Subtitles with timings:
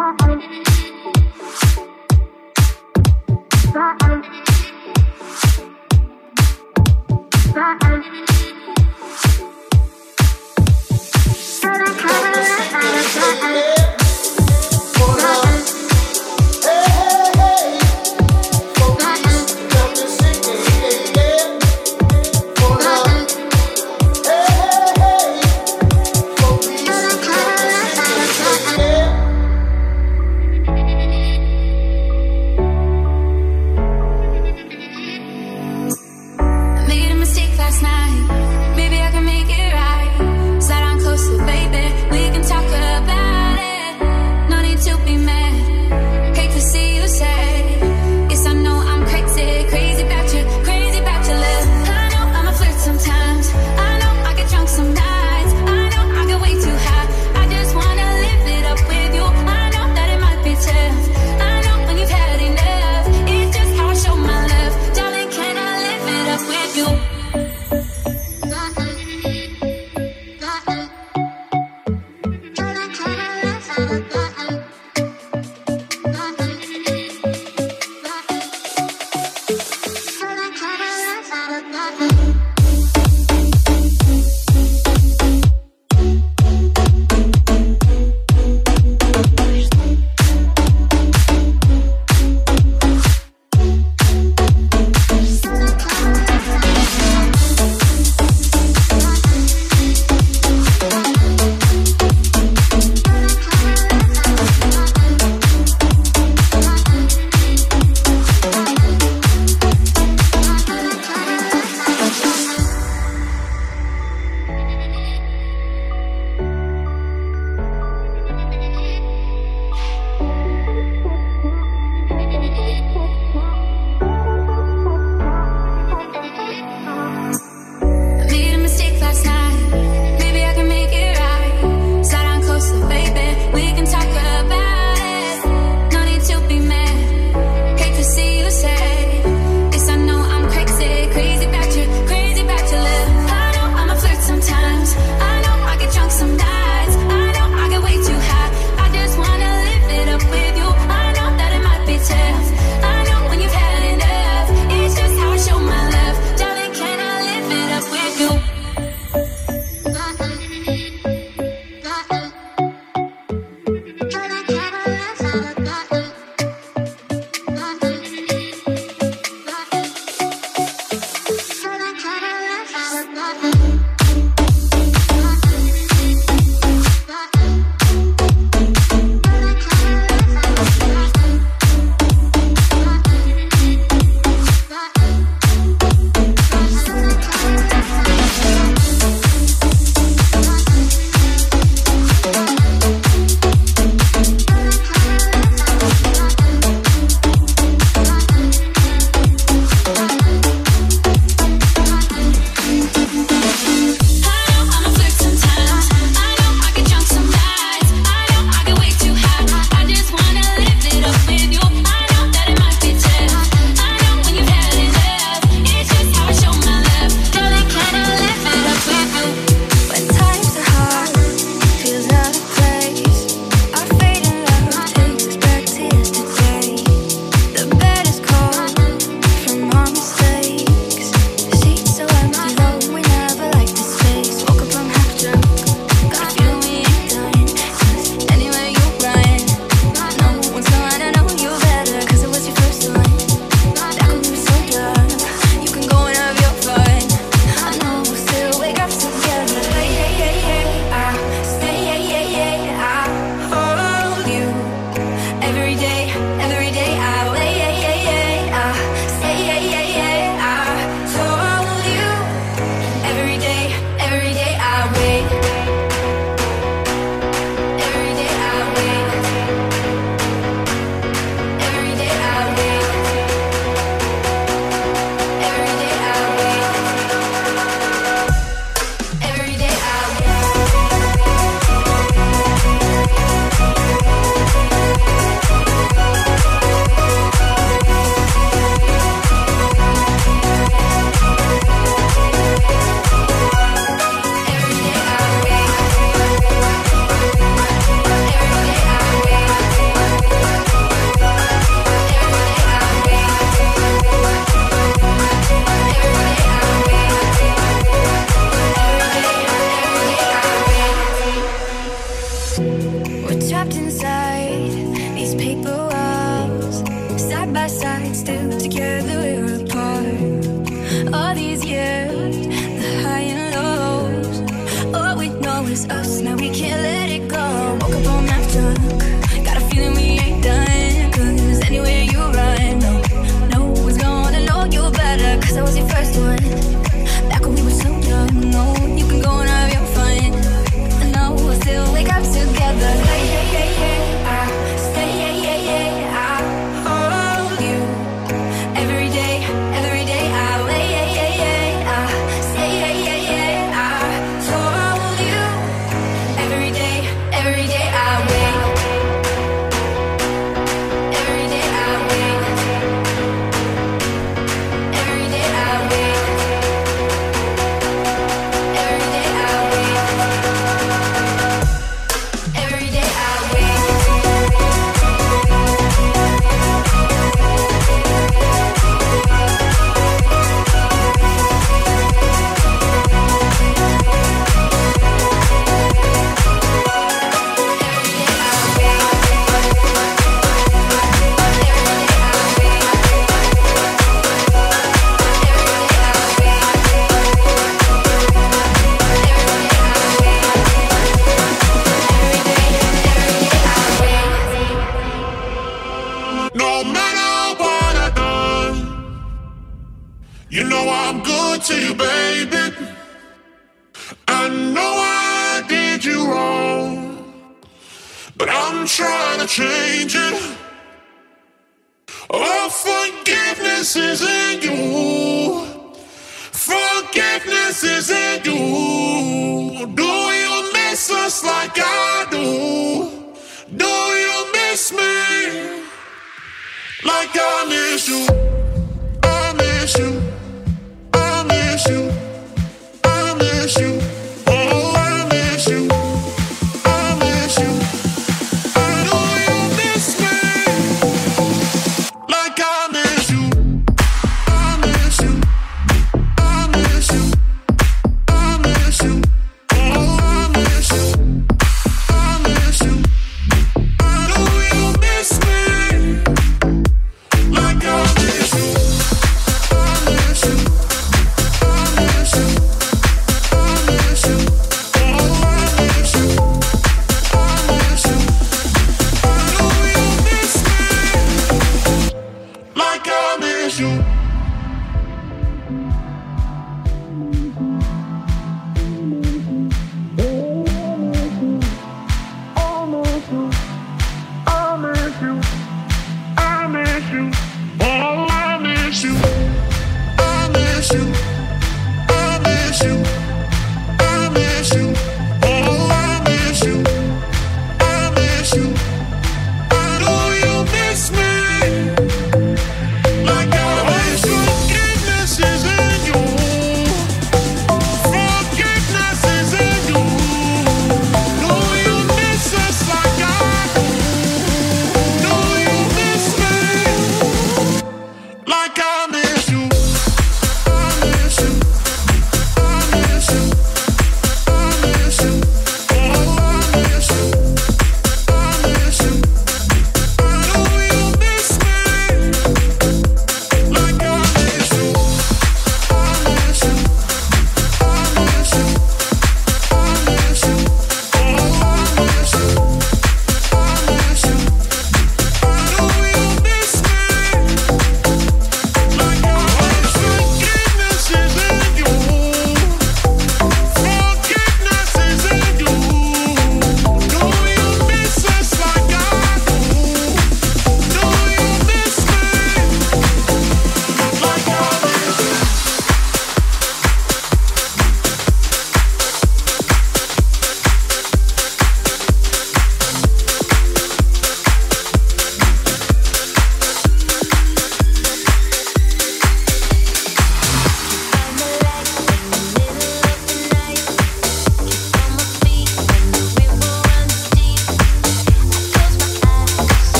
[0.00, 0.69] your own.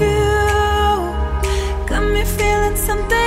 [0.00, 0.16] You
[1.86, 3.21] got me feeling something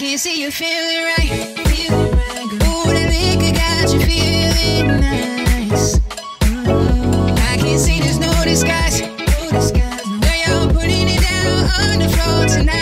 [0.00, 1.28] can see you feeling right.
[1.68, 2.48] Feeling right.
[2.64, 5.98] Ooh, that liquor got you feeling nice.
[6.40, 7.36] Mm-hmm.
[7.36, 9.00] I can see there's no disguise.
[9.00, 12.80] You're putting it down on the floor tonight.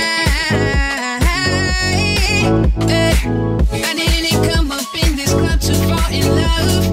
[3.83, 6.87] I didn't come up in this club to fall in love.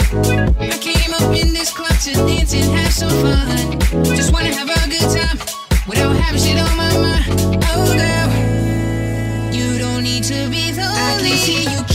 [0.59, 3.79] I came up in this club to dance and have some fun.
[4.15, 5.37] Just wanna have a good time
[5.87, 7.63] without having shit on my mind.
[7.69, 8.34] Oh, girl
[10.27, 11.94] to be the I can see you.